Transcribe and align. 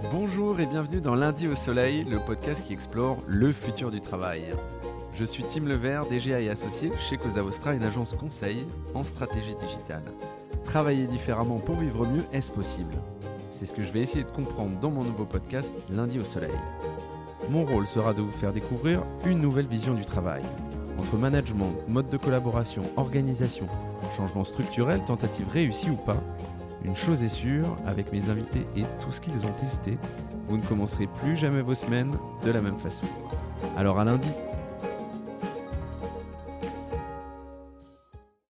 Bonjour 0.00 0.58
et 0.60 0.66
bienvenue 0.66 1.00
dans 1.00 1.16
Lundi 1.16 1.48
au 1.48 1.56
Soleil, 1.56 2.04
le 2.04 2.18
podcast 2.18 2.64
qui 2.64 2.72
explore 2.72 3.18
le 3.26 3.52
futur 3.52 3.90
du 3.90 4.00
travail. 4.00 4.44
Je 5.16 5.24
suis 5.24 5.42
Tim 5.42 5.64
Levert, 5.64 6.06
DGA 6.06 6.40
et 6.40 6.48
associé 6.48 6.92
chez 6.98 7.16
Cosa 7.16 7.42
Vostra, 7.42 7.74
une 7.74 7.82
agence 7.82 8.14
conseil 8.14 8.64
en 8.94 9.02
stratégie 9.02 9.56
digitale. 9.60 10.04
Travailler 10.64 11.06
différemment 11.06 11.58
pour 11.58 11.74
vivre 11.74 12.06
mieux, 12.06 12.22
est-ce 12.32 12.52
possible? 12.52 12.94
C'est 13.50 13.66
ce 13.66 13.74
que 13.74 13.82
je 13.82 13.90
vais 13.90 14.00
essayer 14.00 14.22
de 14.22 14.30
comprendre 14.30 14.78
dans 14.78 14.90
mon 14.90 15.02
nouveau 15.02 15.24
podcast 15.24 15.74
Lundi 15.90 16.20
au 16.20 16.24
Soleil. 16.24 16.56
Mon 17.50 17.64
rôle 17.64 17.86
sera 17.86 18.14
de 18.14 18.22
vous 18.22 18.32
faire 18.32 18.52
découvrir 18.52 19.02
une 19.26 19.40
nouvelle 19.40 19.66
vision 19.66 19.94
du 19.94 20.04
travail. 20.04 20.42
Entre 20.98 21.16
management, 21.16 21.72
mode 21.88 22.08
de 22.08 22.16
collaboration, 22.16 22.82
organisation, 22.96 23.66
changement 24.16 24.44
structurel, 24.44 25.02
tentative 25.04 25.48
réussie 25.52 25.90
ou 25.90 25.96
pas, 25.96 26.22
une 26.84 26.96
chose 26.96 27.22
est 27.22 27.28
sûre, 27.28 27.76
avec 27.86 28.12
mes 28.12 28.28
invités 28.30 28.66
et 28.76 28.84
tout 29.00 29.10
ce 29.10 29.20
qu'ils 29.20 29.46
ont 29.46 29.52
testé, 29.60 29.98
vous 30.48 30.56
ne 30.56 30.62
commencerez 30.62 31.06
plus 31.06 31.36
jamais 31.36 31.62
vos 31.62 31.74
semaines 31.74 32.16
de 32.44 32.50
la 32.50 32.60
même 32.60 32.78
façon. 32.78 33.06
Alors 33.76 33.98
à 33.98 34.04
lundi 34.04 34.28